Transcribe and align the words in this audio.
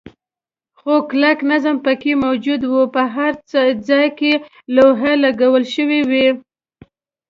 خو 0.79 0.93
کلک 1.09 1.39
نظم 1.51 1.75
پکې 1.85 2.13
موجود 2.25 2.61
و، 2.65 2.73
په 2.95 3.01
هر 3.15 3.31
ځای 3.89 4.07
کې 4.19 4.31
لوحې 4.75 5.13
لګول 5.23 5.63
شوې 5.73 6.01
وې. 6.09 6.27